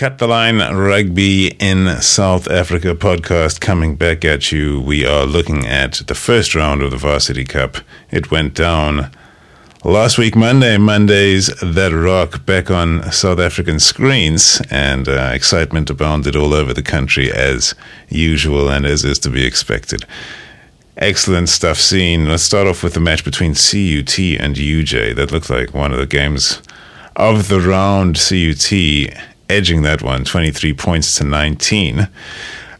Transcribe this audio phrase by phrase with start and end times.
[0.00, 4.80] Cut the Line Rugby in South Africa podcast coming back at you.
[4.80, 7.76] We are looking at the first round of the Varsity Cup.
[8.10, 9.10] It went down
[9.84, 10.78] last week, Monday.
[10.78, 16.82] Mondays that rock back on South African screens, and uh, excitement abounded all over the
[16.82, 17.74] country as
[18.08, 20.06] usual and as is to be expected.
[20.96, 22.26] Excellent stuff seen.
[22.26, 25.14] Let's start off with the match between CUT and UJ.
[25.14, 26.62] That looked like one of the games
[27.16, 28.16] of the round.
[28.16, 32.08] CUT edging that one 23 points to 19.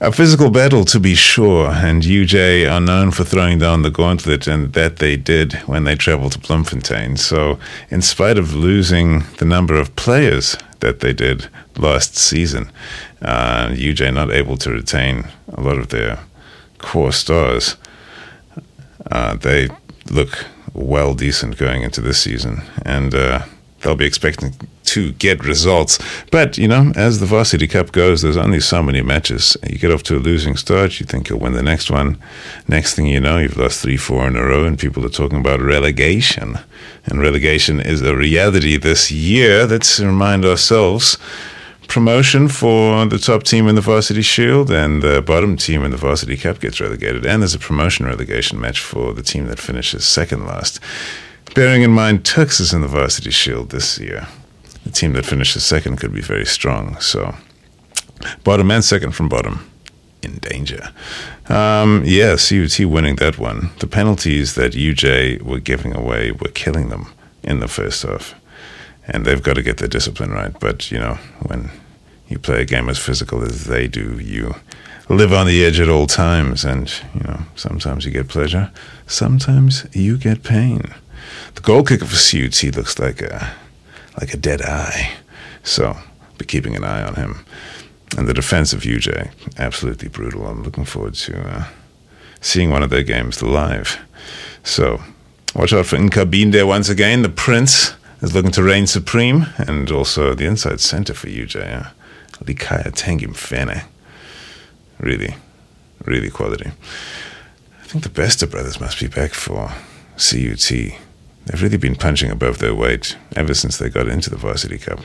[0.03, 4.47] A physical battle, to be sure, and UJ are known for throwing down the gauntlet,
[4.47, 7.19] and that they did when they traveled to Bloemfontein.
[7.19, 7.59] So,
[7.91, 12.73] in spite of losing the number of players that they did last season,
[13.21, 16.21] uh, UJ not able to retain a lot of their
[16.79, 17.77] core stars.
[19.11, 19.69] Uh, they
[20.11, 23.43] look well decent going into this season, and uh,
[23.81, 24.55] they'll be expecting
[24.91, 25.99] to get results.
[26.31, 29.57] But, you know, as the Varsity Cup goes, there's only so many matches.
[29.69, 32.19] You get off to a losing start, you think you'll win the next one.
[32.67, 35.39] Next thing you know, you've lost three, four in a row, and people are talking
[35.39, 36.59] about relegation.
[37.07, 39.65] And relegation is a reality this year.
[39.67, 41.17] Let's remind ourselves
[41.87, 45.97] promotion for the top team in the Varsity Shield, and the bottom team in the
[45.97, 47.25] Varsity Cup gets relegated.
[47.25, 50.81] And there's a promotion relegation match for the team that finishes second last.
[51.55, 54.29] Bearing in mind, Tuks is in the Varsity Shield this year
[54.91, 56.99] the team that finishes second could be very strong.
[57.01, 57.35] So,
[58.45, 59.71] bottom and second from bottom
[60.23, 60.91] in danger.
[61.49, 63.71] Um, yeah, CUT winning that one.
[63.79, 67.07] The penalties that UJ were giving away were killing them
[67.43, 68.35] in the first half.
[69.07, 70.55] And they've got to get their discipline right.
[70.61, 71.71] But, you know, when
[72.29, 74.55] you play a game as physical as they do, you
[75.09, 76.65] live on the edge at all times.
[76.65, 78.71] And, you know, sometimes you get pleasure,
[79.07, 80.83] sometimes you get pain.
[81.55, 83.53] The goal kicker for CUT looks like a
[84.19, 85.13] like a dead eye.
[85.63, 85.97] So
[86.39, 87.45] be keeping an eye on him.
[88.17, 90.47] And the defense of UJ, absolutely brutal.
[90.47, 91.65] I'm looking forward to uh,
[92.41, 93.99] seeing one of their games live.
[94.65, 95.01] So
[95.55, 97.23] watch out for Nkabinde there once again.
[97.23, 101.91] The Prince is looking to reign supreme, and also the inside center for UJ, uh,
[102.45, 103.85] Likaya Tengimfene.
[104.99, 105.37] Really,
[106.05, 106.71] really quality.
[107.81, 109.73] I think the Bester brothers must be back for
[110.17, 110.73] CUT
[111.51, 115.01] they've really been punching above their weight ever since they got into the Varsity Cup.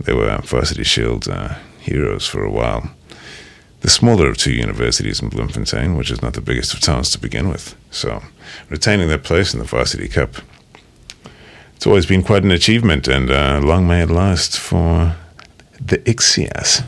[0.00, 2.90] They were Varsity Shield uh, heroes for a while.
[3.80, 7.18] The smaller of two universities in Bloemfontein, which is not the biggest of towns to
[7.18, 7.76] begin with.
[7.90, 8.22] So,
[8.68, 10.36] retaining their place in the Varsity Cup,
[11.76, 15.16] it's always been quite an achievement, and uh, long may it last for
[15.80, 16.84] the Ixias.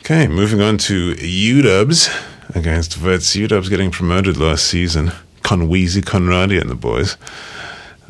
[0.00, 3.36] Okay, moving on to UWs against Wits.
[3.36, 5.12] UWs getting promoted last season.
[5.42, 7.16] Conweezy Conradi and the boys.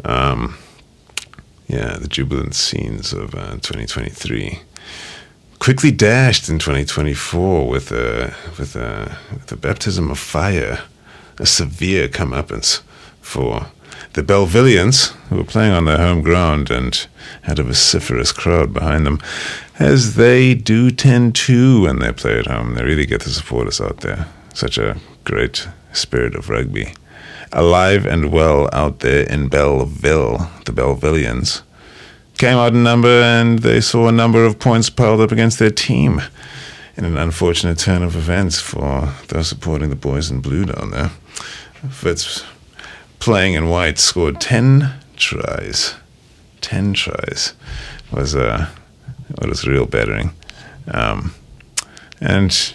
[0.05, 0.57] Um,
[1.69, 4.61] yeah, the jubilant scenes of uh, 2023
[5.61, 10.81] quickly dashed in 2024 with a with a with a baptism of fire,
[11.39, 12.81] a severe comeuppance
[13.21, 13.67] for
[14.15, 17.07] the Belvillians, who were playing on their home ground and
[17.43, 19.21] had a vociferous crowd behind them,
[19.79, 22.75] as they do tend to when they play at home.
[22.75, 24.27] They really get the supporters out there.
[24.55, 26.95] Such a great spirit of rugby
[27.53, 31.63] alive and well out there in Bellville, the Bellvillians.
[32.39, 35.71] Came out in number and they saw a number of points piled up against their
[35.71, 36.23] team
[36.97, 41.11] in an unfortunate turn of events for those supporting the boys in blue down there.
[42.03, 42.45] Wits,
[43.19, 45.95] playing in white, scored 10 tries.
[46.61, 47.55] 10 tries
[48.13, 48.67] was a, uh,
[49.47, 50.33] was real battering.
[50.89, 51.35] Um,
[52.21, 52.75] and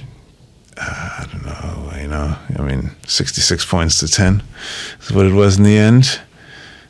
[0.77, 4.43] uh, I don't know, you know, I mean, 66 points to 10
[5.01, 6.19] is what it was in the end.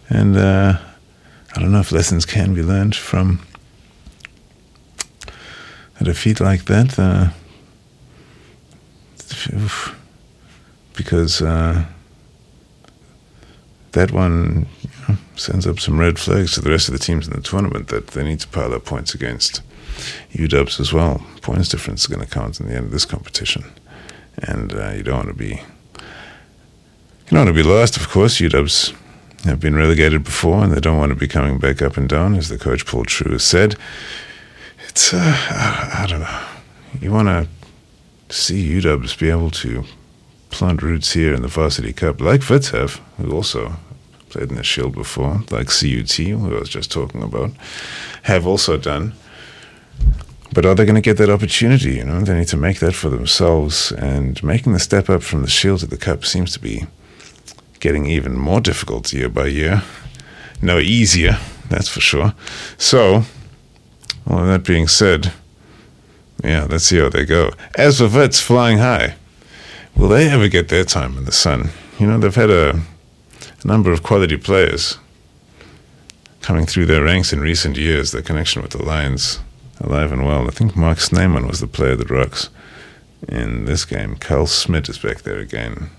[0.09, 0.77] And uh,
[1.55, 3.45] I don't know if lessons can be learned from
[5.99, 6.97] a defeat like that.
[6.99, 7.29] Uh,
[10.95, 11.85] because uh,
[13.91, 17.27] that one you know, sends up some red flags to the rest of the teams
[17.27, 19.61] in the tournament that they need to pile up points against
[20.33, 21.25] UWs as well.
[21.41, 23.63] Points difference is going to count in the end of this competition,
[24.37, 25.61] and uh, you don't want to be
[27.25, 27.97] you don't want to be lost.
[27.97, 28.95] Of course, UWs
[29.45, 32.35] have been relegated before, and they don't want to be coming back up and down,
[32.35, 33.75] as the coach Paul True has said.
[34.87, 36.45] It's uh, I, I don't know.
[37.01, 37.47] You want to
[38.35, 39.83] see UWs be able to
[40.49, 43.73] plant roots here in the Varsity Cup, like Wits have, who also
[44.29, 47.51] played in the Shield before, like CUT, who I was just talking about,
[48.23, 49.13] have also done.
[50.53, 51.95] But are they going to get that opportunity?
[51.95, 53.91] You know, they need to make that for themselves.
[53.91, 56.85] And making the step up from the Shield to the Cup seems to be
[57.79, 59.83] getting even more difficult year by year.
[60.61, 61.37] No easier,
[61.69, 62.33] that's for sure.
[62.77, 63.23] So,
[64.27, 65.33] all that being said,
[66.43, 67.51] yeah, let's see how they go.
[67.77, 69.15] As for Wits flying high,
[69.95, 71.69] will they ever get their time in the sun?
[71.99, 72.81] You know, they've had a,
[73.63, 74.97] a number of quality players
[76.41, 78.11] coming through their ranks in recent years.
[78.11, 79.39] Their connection with the Lions
[79.79, 80.47] alive and well.
[80.47, 82.49] I think Mark Snyman was the player that rocks
[83.27, 84.15] in this game.
[84.15, 85.89] Carl Smith is back there again.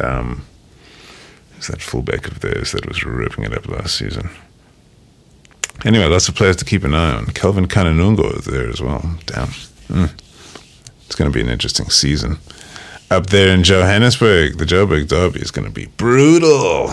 [0.00, 0.44] Um,
[1.58, 4.30] is that fullback of theirs that was ripping it up last season?
[5.84, 7.26] Anyway, lots of players to keep an eye on.
[7.26, 9.18] Kelvin Kananungo is there as well.
[9.26, 9.48] Damn.
[9.88, 10.10] Mm.
[11.06, 12.38] It's going to be an interesting season.
[13.10, 16.90] Up there in Johannesburg, the Joburg Derby is going to be brutal.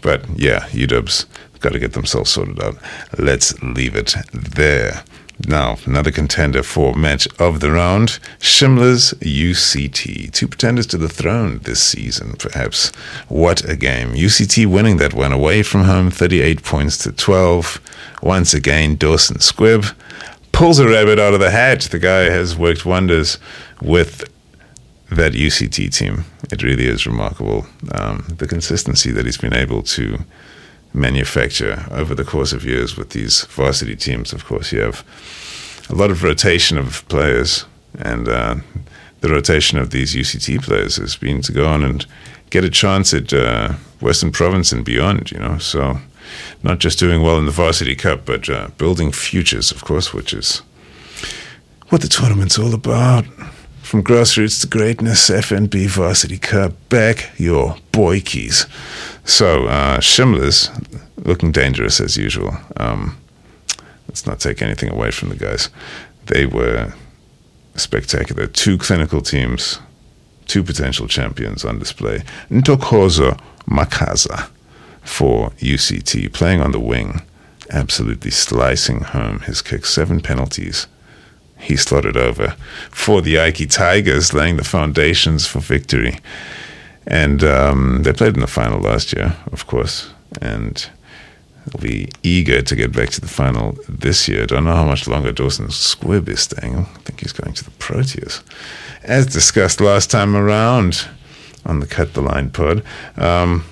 [0.00, 1.26] But yeah, UW's
[1.60, 2.76] got to get themselves sorted out.
[3.18, 5.04] Let's leave it there.
[5.46, 10.32] Now, another contender for match of the round Shimla's UCT.
[10.32, 12.94] Two pretenders to the throne this season, perhaps.
[13.28, 14.12] What a game.
[14.12, 17.80] UCT winning that one away from home, 38 points to 12.
[18.22, 19.94] Once again, Dawson Squibb
[20.52, 21.82] pulls a rabbit out of the hat.
[21.82, 23.38] The guy has worked wonders
[23.80, 24.30] with
[25.10, 26.24] that UCT team.
[26.52, 27.66] It really is remarkable.
[27.92, 30.18] Um, the consistency that he's been able to
[30.92, 34.32] manufacture over the course of years with these varsity teams.
[34.32, 35.04] Of course, you have
[35.88, 37.64] a lot of rotation of players,
[37.98, 38.56] and uh,
[39.20, 42.06] the rotation of these UCT players has been to go on and
[42.50, 45.30] get a chance at uh, Western Province and beyond.
[45.30, 45.98] You know, so
[46.62, 50.32] not just doing well in the Varsity Cup, but uh, building futures, of course, which
[50.32, 50.62] is
[51.88, 53.24] what the tournament's all about.
[53.82, 58.66] From grassroots to greatness, FNB Varsity Cup, back your boy keys.
[59.30, 60.70] So, uh, Shimla's
[61.16, 62.52] looking dangerous as usual.
[62.76, 63.16] Um,
[64.08, 65.68] let's not take anything away from the guys.
[66.26, 66.92] They were
[67.76, 68.48] spectacular.
[68.48, 69.78] Two clinical teams,
[70.48, 72.24] two potential champions on display.
[72.50, 74.48] Ntokozo Makaza
[75.02, 77.22] for UCT, playing on the wing,
[77.70, 79.86] absolutely slicing home his kick.
[79.86, 80.88] Seven penalties
[81.56, 82.56] he slotted over
[82.90, 86.18] for the Ikey Tigers, laying the foundations for victory.
[87.10, 90.88] And um, they played in the final last year, of course, and
[91.66, 94.46] they'll be eager to get back to the final this year.
[94.46, 96.76] Don't know how much longer Dawson Squibb is staying.
[96.76, 98.42] I think he's going to the Proteas.
[99.02, 101.08] As discussed last time around
[101.66, 102.84] on the Cut the Line pod.
[103.16, 103.64] Um,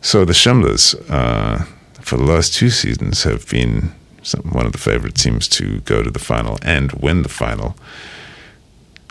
[0.00, 1.64] so the Shimlas, uh,
[2.00, 3.92] for the last two seasons, have been
[4.22, 7.76] some, one of the favorite teams to go to the final and win the final.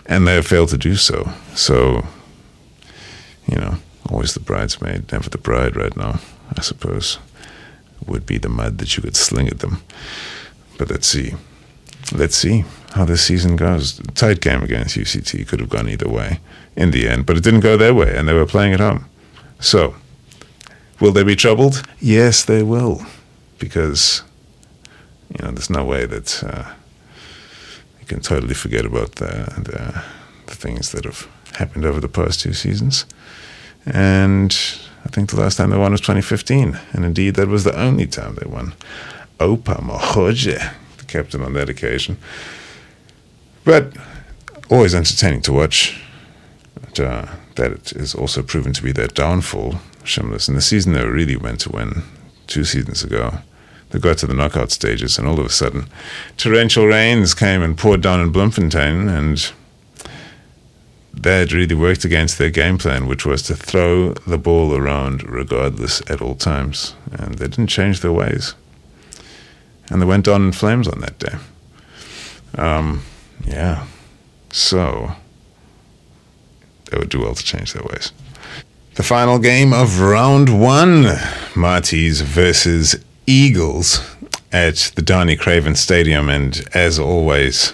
[0.06, 1.30] And they have failed to do so.
[1.54, 2.06] So,
[3.52, 3.76] you know,
[4.08, 6.20] always the bridesmaid, never the bride right now,
[6.56, 7.18] I suppose,
[8.06, 9.82] would be the mud that you could sling at them.
[10.78, 11.34] But let's see.
[12.12, 12.64] Let's see
[12.94, 14.00] how this season goes.
[14.14, 16.40] Tight game against UCT could have gone either way
[16.74, 19.04] in the end, but it didn't go their way, and they were playing at home.
[19.60, 19.96] So,
[20.98, 21.86] will they be troubled?
[22.00, 23.04] Yes, they will,
[23.58, 24.22] because
[25.28, 26.72] you know, there's no way that uh,
[28.00, 30.02] you can totally forget about the, the,
[30.46, 33.04] the things that have happened over the past two seasons.
[33.86, 34.56] And
[35.04, 38.06] I think the last time they won was 2015, and indeed that was the only
[38.06, 38.74] time they won.
[39.38, 42.16] Oupa Mohoje, the captain on that occasion.
[43.64, 43.96] But
[44.70, 46.00] always entertaining to watch.
[46.80, 47.26] But, uh,
[47.56, 50.48] that is also proven to be their downfall, Shimlas.
[50.48, 52.02] In the season they really went to win
[52.46, 53.38] two seasons ago,
[53.90, 55.86] they got to the knockout stages, and all of a sudden,
[56.38, 59.52] torrential rains came and poured down in Bloemfontein, and
[61.14, 66.00] that really worked against their game plan, which was to throw the ball around regardless
[66.10, 66.94] at all times.
[67.12, 68.54] And they didn't change their ways.
[69.88, 71.34] And they went on in flames on that day.
[72.56, 73.02] Um,
[73.44, 73.86] yeah.
[74.50, 75.12] So
[76.90, 78.12] they would do well to change their ways.
[78.94, 81.04] The final game of round one
[81.54, 84.00] Maties versus Eagles
[84.52, 87.72] at the Danie Craven Stadium, and as always,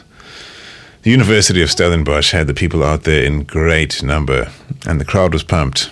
[1.03, 4.51] the University of Stellenbosch had the people out there in great number,
[4.87, 5.91] and the crowd was pumped,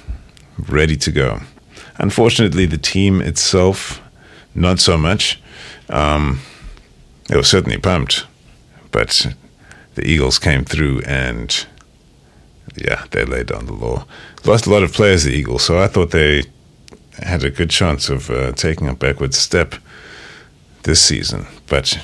[0.68, 1.40] ready to go.
[1.98, 4.02] Unfortunately, the team itself,
[4.54, 5.40] not so much.
[5.88, 6.40] Um,
[7.28, 8.26] they were certainly pumped,
[8.90, 9.26] but
[9.94, 11.66] the Eagles came through and,
[12.76, 14.04] yeah, they laid down the law.
[14.44, 16.44] Lost a lot of players, the Eagles, so I thought they
[17.22, 19.74] had a good chance of uh, taking a backward step
[20.82, 21.98] this season, but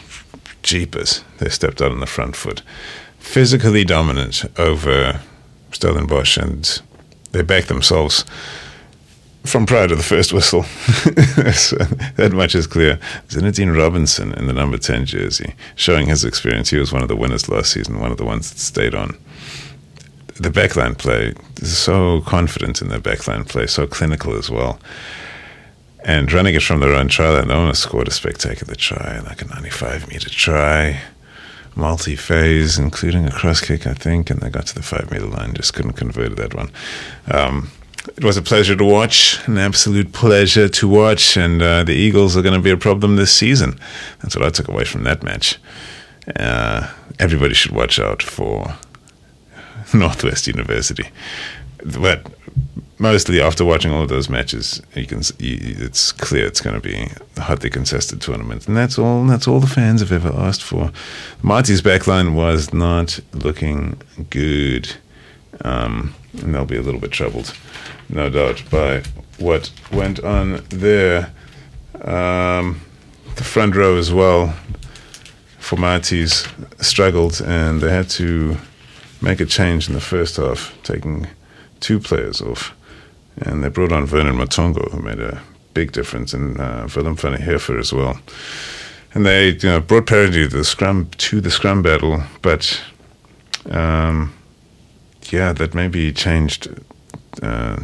[0.62, 2.62] jeepers, they stepped out on the front foot.
[3.18, 5.20] Physically dominant over
[5.72, 6.82] Stellenbosch, and
[7.32, 8.24] they backed themselves
[9.44, 10.62] from prior to the first whistle.
[11.52, 11.76] so
[12.16, 12.98] that much is clear.
[13.28, 16.70] Zinedine Robinson in the number 10 jersey, showing his experience.
[16.70, 19.16] He was one of the winners last season, one of the ones that stayed on
[20.34, 24.78] the backline play so confident in their backline play, so clinical as well.
[26.04, 29.46] And running it from their own try line, Ona scored a spectacular try, like a
[29.46, 31.00] 95 meter try.
[31.74, 35.26] multi phase, including a cross kick, I think, and they got to the five meter
[35.26, 36.70] line, just couldn't convert that one.
[37.30, 37.70] Um,
[38.16, 42.36] it was a pleasure to watch, an absolute pleasure to watch, and uh, the Eagles
[42.36, 43.78] are going to be a problem this season.
[44.20, 45.58] That's what I took away from that match.
[46.36, 48.76] Uh, everybody should watch out for
[49.94, 51.08] Northwest University.
[51.84, 52.26] But
[53.02, 57.08] mostly after watching all of those matches, you can it's clear it's going to be
[57.36, 59.26] a hotly contested tournament, and that's all.
[59.26, 60.92] That's all the fans have ever asked for.
[61.42, 64.92] Maties' backline was not looking good,
[65.62, 67.54] um, and they'll be a little bit troubled,
[68.08, 69.02] no doubt, by
[69.38, 71.32] what went on there.
[72.02, 72.80] Um,
[73.34, 74.54] the front row as well
[75.58, 76.46] for Maties
[76.82, 78.56] struggled, and they had to
[79.20, 81.26] make a change in the first half, taking
[81.80, 82.74] two players off.
[83.36, 85.40] And they brought on Vernon Matongo, who made a
[85.74, 88.20] big difference, and uh, Willem van as well.
[89.14, 92.82] And they you know, brought parity to the scrum to the scrum battle, but
[93.70, 94.32] um,
[95.30, 96.68] yeah, that maybe changed
[97.42, 97.82] uh,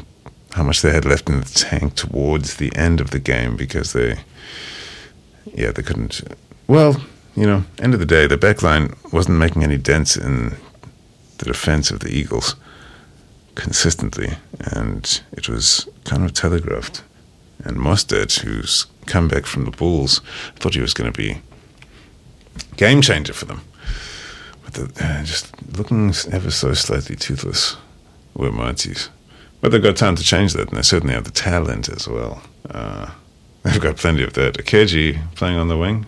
[0.53, 3.93] how much they had left in the tank towards the end of the game because
[3.93, 4.17] they,
[5.55, 6.23] yeah, they couldn't.
[6.67, 7.01] Well,
[7.37, 10.57] you know, end of the day, the back line wasn't making any dents in
[11.39, 12.57] the defense of the Eagles
[13.59, 14.39] consistently,
[14.73, 17.03] and it was kind of telegraphed.
[17.65, 20.21] And Mostert, who's come back from the Bulls,
[20.57, 21.41] thought he was going to be
[22.77, 23.61] game changer for them.
[24.65, 27.77] But the, uh, just looking ever so slightly toothless
[28.35, 29.09] were Maties.
[29.61, 32.41] But they've got time to change that, and they certainly have the talent as well.
[32.71, 33.11] Uh,
[33.65, 34.55] they've got plenty of that.
[34.55, 36.07] Akeji playing on the wing,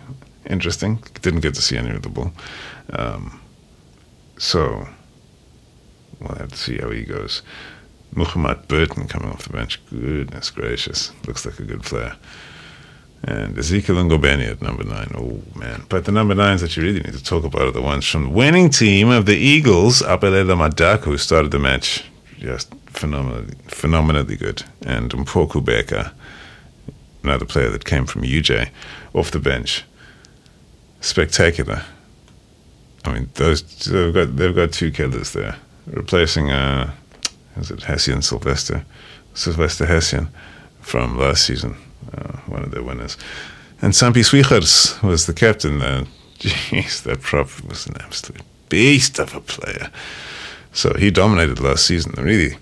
[0.49, 1.03] interesting.
[1.21, 2.31] Didn't get to see any of the ball.
[2.93, 3.41] Um,
[4.37, 4.87] so
[6.21, 7.41] we'll have to see how he goes.
[8.13, 9.79] Muhammad Burton coming off the bench.
[9.89, 11.11] Goodness gracious.
[11.25, 12.15] Looks like a good player.
[13.23, 15.11] And Ezekiel Ngobeni at number nine.
[15.15, 15.85] Oh, man.
[15.89, 18.23] But the number nines that you really need to talk about are the ones from
[18.23, 22.03] the winning team of the Eagles, Apelela Madaka, who started the match
[22.39, 24.63] just phenomenally, phenomenally good.
[24.81, 26.11] And Mpoku Beka,
[27.23, 28.69] another player that came from UJ,
[29.13, 29.85] off the bench.
[30.99, 31.83] Spectacular.
[33.05, 35.55] I mean, those they've got they've got two killers there
[35.87, 36.91] replacing uh,
[37.57, 38.85] is it Hessian Sylvester,
[39.33, 40.29] Sylvester Hessian
[40.79, 41.75] from last season,
[42.13, 43.17] uh, one of the winners.
[43.81, 45.81] And Sampi Swichers was the captain.
[45.81, 46.05] Uh,
[46.39, 49.89] jeez, that prop was an absolute beast of a player.
[50.73, 52.13] So he dominated last season.
[52.17, 52.57] Really,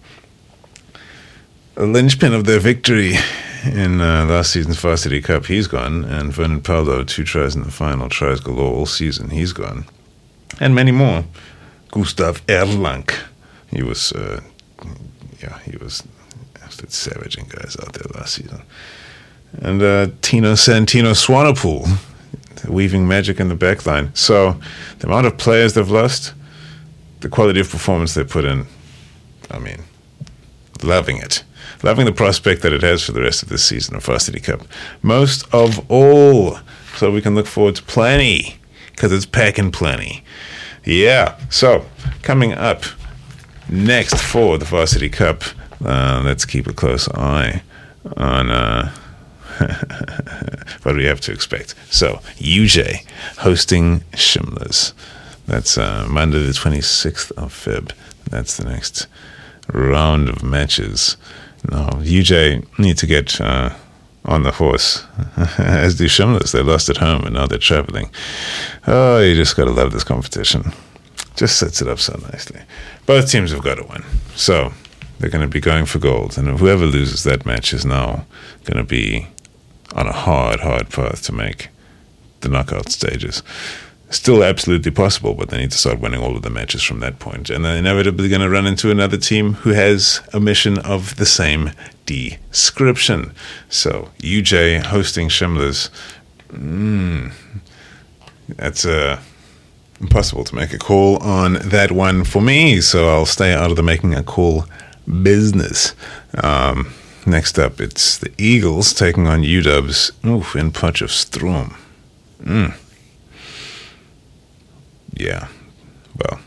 [1.78, 3.16] a linchpin of their victory
[3.64, 5.46] in uh, last season's Varsity Cup.
[5.46, 9.30] He's gone, and Vernon Paldo, two tries in the final, tries galore all season.
[9.30, 9.86] He's gone,
[10.60, 11.24] and many more.
[11.92, 13.10] Gustav Erlang.
[13.72, 14.42] He was, uh,
[15.42, 16.04] yeah, he was
[16.64, 18.62] absolute savaging guys out there last season.
[19.54, 21.98] And uh, Tino Santino Swanepoel,
[22.68, 24.16] weaving magic in the backline.
[24.16, 24.60] So
[25.00, 26.34] the amount of players they've lost,
[27.22, 28.66] the quality of performance they put in,
[29.50, 29.84] I mean,
[30.84, 31.44] loving it.
[31.82, 34.62] Loving the prospect that it has for the rest of this season of Varsity Cup.
[35.02, 36.60] Most of all,
[36.96, 38.58] so we can look forward to plenty,
[38.92, 40.24] because it's packing plenty.
[40.86, 41.38] Yeah.
[41.50, 41.86] So
[42.22, 42.84] coming up
[43.70, 45.44] next for the Varsity Cup,
[45.84, 47.62] uh, let's keep a close eye
[48.18, 48.92] on uh,
[50.84, 51.76] what we have to expect.
[51.90, 53.06] So UJ
[53.40, 54.94] hosting Shimlas.
[55.48, 57.92] That's uh, Monday the 26th of Feb.
[58.30, 59.08] That's the next
[59.74, 61.18] round of matches.
[61.70, 63.74] Now, UJ need to get uh,
[64.26, 65.06] on the horse,
[65.58, 66.52] as do Shimlas.
[66.52, 68.10] They lost at home and now they're traveling.
[68.88, 70.74] Oh, you just got to love this competition.
[71.36, 72.62] Just sets it up so nicely.
[73.06, 74.04] Both teams have got to win.
[74.36, 74.74] So
[75.20, 76.38] they're going to be going for gold.
[76.38, 78.26] And whoever loses that match is now
[78.66, 79.28] going to be
[79.94, 81.70] on a hard, hard path to make
[82.42, 83.44] the knockout stages.
[84.10, 87.20] Still absolutely possible, but they need to start winning all of the matches from that
[87.20, 87.50] point.
[87.50, 91.26] And they're inevitably going to run into another team who has a mission of the
[91.26, 91.72] same
[92.10, 93.34] description.
[93.70, 95.90] So, UJ hosting Shimlas.
[96.50, 97.32] Mm,
[98.56, 99.20] that's uh,
[100.02, 103.76] impossible to make a call on that one for me, so I'll stay out of
[103.78, 104.66] the making a call
[105.22, 105.94] business.
[106.44, 106.92] Um,
[107.26, 111.76] next up, it's the Eagles taking on UWs oof, in Potchefstroom.
[112.42, 112.76] Mm.
[115.14, 115.48] Yeah,
[116.18, 116.40] well,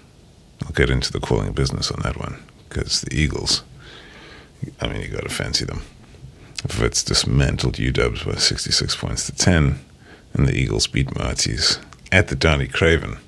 [0.64, 3.62] I'll get into the calling business on that one because the Eagles,
[4.81, 5.83] I mean, you got to fancy them.
[6.64, 9.81] If it's dismantled UWs by 66 points to 10,
[10.35, 11.78] and the Eagles beat Maties
[12.11, 13.19] at the Danie Craven.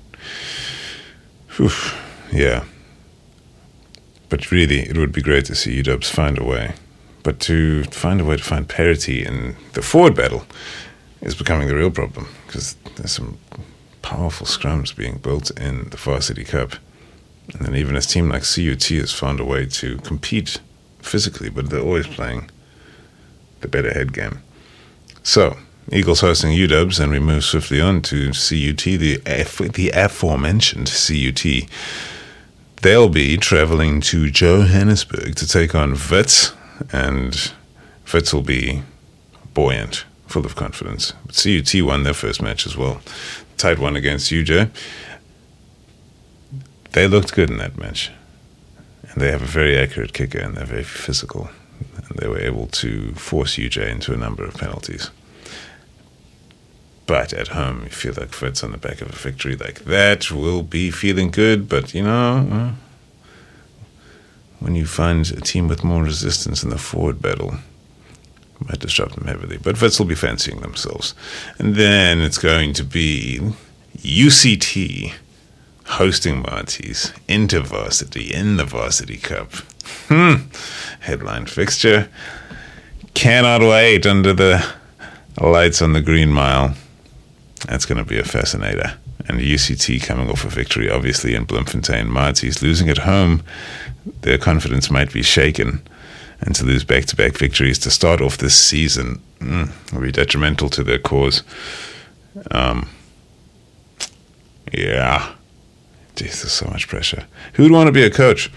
[1.57, 1.71] Whew,
[2.31, 2.65] yeah.
[4.29, 6.73] But really, it would be great to see UWs find a way.
[7.23, 10.45] But to find a way to find parity in the forward battle
[11.21, 13.37] is becoming the real problem because there's some
[14.01, 16.75] powerful scrums being built in the Varsity Cup.
[17.53, 20.59] And then even a team like CUT has found a way to compete
[21.05, 22.49] physically, but they're always playing
[23.61, 24.39] the better head game.
[25.23, 25.57] So,
[25.91, 29.17] Eagles hosting UWs, and we move swiftly on to CUT, the,
[29.73, 31.69] the aforementioned CUT.
[32.81, 36.53] They'll be traveling to Johannesburg to take on Wits,
[36.91, 37.51] and
[38.11, 38.83] Wits will be
[39.53, 41.13] buoyant, full of confidence.
[41.25, 43.01] But CUT won their first match as well.
[43.57, 44.69] Tight one against UJ.
[46.91, 48.11] They looked good in that match.
[49.15, 51.49] And they have a very accurate kicker and they're very physical.
[51.95, 55.09] And they were able to force UJ into a number of penalties.
[57.07, 60.31] But at home, you feel like Wits on the back of a victory like that
[60.31, 61.69] will be feeling good.
[61.69, 62.73] But, you know,
[64.59, 67.55] when you find a team with more resistance in the forward battle,
[68.59, 69.57] might disrupt them heavily.
[69.57, 71.13] But Wits will be fancying themselves.
[71.57, 73.53] And then it's going to be
[73.97, 75.13] UCT
[75.85, 79.51] hosting Maties into varsity in the Varsity Cup.
[80.07, 80.47] Hmm.
[81.01, 82.09] Headline fixture.
[83.13, 84.65] Cannot wait under the
[85.39, 86.75] lights on the Green Mile.
[87.67, 88.97] That's going to be a fascinator.
[89.27, 92.07] And UCT coming off a victory, obviously, in Bloemfontein.
[92.07, 93.43] Maties losing at home.
[94.21, 95.81] Their confidence might be shaken.
[96.41, 100.11] And to lose back to back victories to start off this season mm, will be
[100.11, 101.43] detrimental to their cause.
[102.51, 102.89] Um,
[104.73, 105.34] yeah.
[106.15, 107.25] Jeez, there's so much pressure.
[107.53, 108.49] Who would want to be a coach?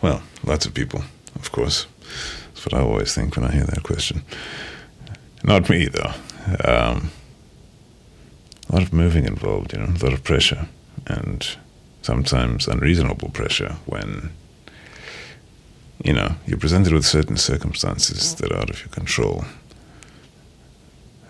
[0.00, 1.02] Well, lots of people,
[1.34, 1.86] of course.
[2.48, 4.22] That's what I always think when I hear that question.
[5.42, 6.12] Not me, though.
[6.64, 7.10] Um,
[8.68, 10.68] a lot of moving involved, you know, a lot of pressure,
[11.06, 11.46] and
[12.02, 14.30] sometimes unreasonable pressure when,
[16.04, 19.44] you know, you're presented with certain circumstances that are out of your control.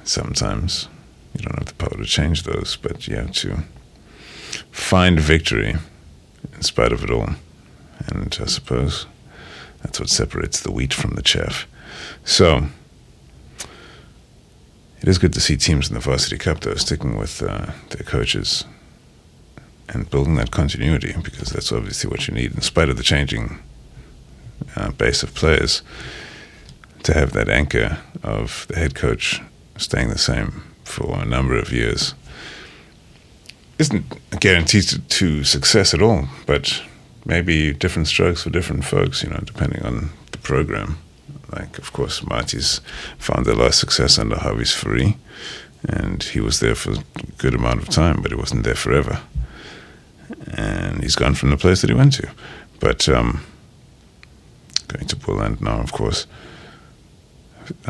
[0.05, 0.89] Sometimes
[1.35, 3.65] you don't have the power to change those, but you have to
[4.73, 5.77] find victory
[6.55, 7.29] in spite of it all.
[8.09, 9.07] And I suppose
[9.83, 11.67] that's what separates the wheat from the chaff.
[12.25, 12.67] So
[15.01, 18.05] it is good to see teams in the Varsity Cup, though, sticking with uh, their
[18.05, 18.65] coaches
[19.89, 23.59] and building that continuity because that's obviously what you need, in spite of the changing
[24.75, 25.83] uh, base of players,
[27.03, 29.41] to have that anchor of the head coach
[29.77, 32.15] staying the same for a number of years
[33.79, 36.83] isn't a guarantee to, to success at all, but
[37.25, 40.99] maybe different strokes for different folks, you know, depending on the program.
[41.51, 42.81] Like, of course, Maties
[43.19, 45.17] found lot of success under Hawies Fourie,
[45.87, 47.05] and he was there for a
[47.39, 49.21] good amount of time, but he wasn't there forever.
[50.47, 52.31] And he's gone from the place that he went to.
[52.81, 53.45] But um,
[54.89, 56.27] going to Poland now, of course.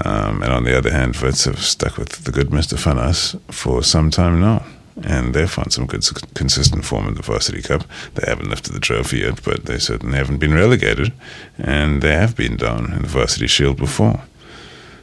[0.05, 2.77] Um, and on the other hand, Wits have stuck with the good Mr.
[2.77, 4.65] Fanas for some time now
[5.03, 7.85] and they've found some good, consistent form in the Varsity Cup.
[8.15, 11.13] They haven't lifted the trophy yet, but they certainly haven't been relegated,
[11.59, 14.23] and they have been down in the Varsity Shield before.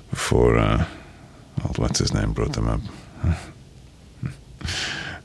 [0.10, 0.86] Before, uh,
[1.75, 2.82] what's his name brought them up.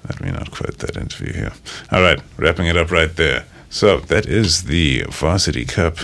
[0.09, 1.53] Let me not quote that interview here.
[1.91, 3.45] All right, wrapping it up right there.
[3.71, 5.99] So that is the Varsity Cup.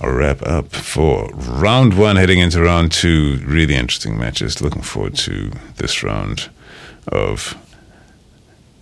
[0.00, 3.40] I'll wrap up for round one, heading into round two.
[3.44, 4.62] Really interesting matches.
[4.62, 6.48] Looking forward to this round
[7.08, 7.56] of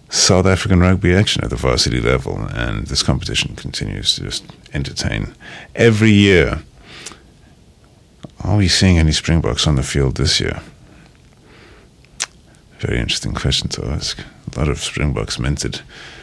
[0.09, 5.35] South African rugby action at the varsity level, and this competition continues to just entertain.
[5.75, 6.63] Every year,
[8.41, 10.61] are we seeing any Springboks on the field this year?
[12.79, 14.21] Very interesting question to ask.
[14.55, 15.81] A lot of Springboks minted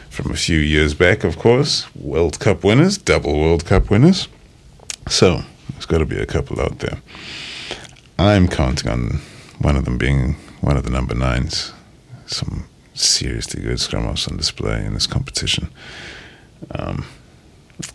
[0.08, 1.92] from a few years back, of course.
[1.94, 4.28] World Cup winners, double World Cup winners.
[5.08, 6.98] So, there's got to be a couple out there.
[8.18, 9.20] I'm counting on
[9.58, 11.72] one of them being one of the number nines.
[12.26, 15.68] Some seriously good scrum halves on display in this competition.
[16.70, 17.04] Um,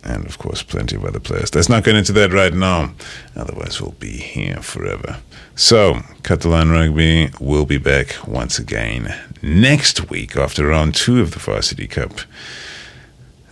[0.04, 1.54] and of course, plenty of other players.
[1.54, 2.92] Let's not get into that right now,
[3.34, 5.18] otherwise, we'll be here forever.
[5.54, 6.00] So,
[6.44, 11.86] Line Rugby will be back once again next week after round two of the Varsity
[11.86, 12.12] Cup.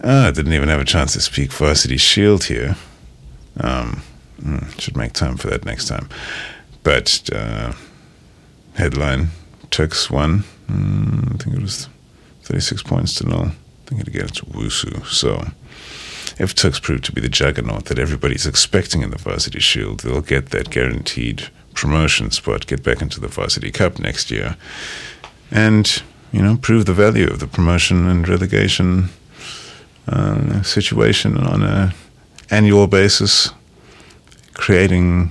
[0.05, 2.77] Ah, I didn't even have a chance to speak Varsity Shield here.
[3.59, 4.03] Um,
[4.41, 6.09] hmm, should make time for that next time.
[6.83, 7.73] But, uh,
[8.75, 9.29] headline
[9.71, 11.89] Tuks won Mm, I think it was
[12.43, 13.47] 36 points to nil.
[13.47, 15.05] I think it against Wusu.
[15.07, 15.47] So
[16.39, 20.21] if Tuks prove to be the juggernaut that everybody's expecting in the Varsity Shield, they'll
[20.21, 24.57] get that guaranteed promotion spot, get back into the Varsity Cup next year,
[25.51, 26.03] and
[26.33, 29.09] you know prove the value of the promotion and relegation
[30.09, 31.95] uh, situation on a
[32.51, 33.51] annual basis,
[34.55, 35.31] creating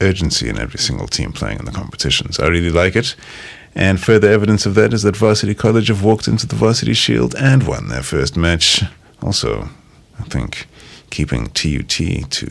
[0.00, 2.38] urgency in every single team playing in the competitions.
[2.38, 3.16] I really like it.
[3.74, 7.34] And further evidence of that is that Varsity College have walked into the Varsity Shield
[7.36, 8.82] and won their first match.
[9.22, 9.68] Also,
[10.18, 10.66] I think
[11.10, 11.88] keeping TUT
[12.30, 12.48] to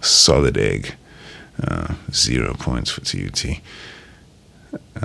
[0.00, 0.94] solid egg.
[1.62, 3.60] Uh, zero points for TUT.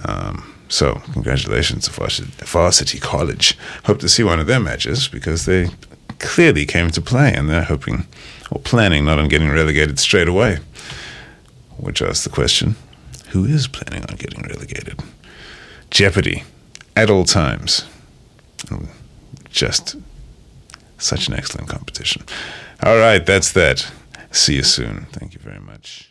[0.03, 3.57] Um, so, congratulations to Varsity, Varsity College.
[3.85, 5.69] Hope to see one of their matches because they
[6.19, 8.07] clearly came to play and they're hoping
[8.51, 10.57] or planning not on getting relegated straight away.
[11.77, 12.75] Which asks the question
[13.29, 14.99] who is planning on getting relegated?
[15.89, 16.43] Jeopardy
[16.95, 17.85] at all times.
[19.49, 19.95] Just
[20.97, 22.23] such an excellent competition.
[22.83, 23.89] All right, that's that.
[24.31, 25.07] See you soon.
[25.11, 26.08] Thank you very much.